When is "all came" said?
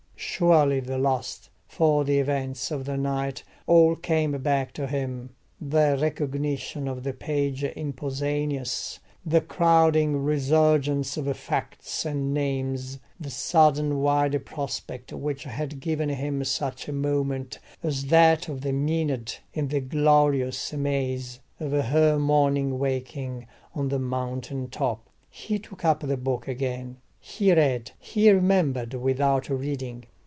3.67-4.31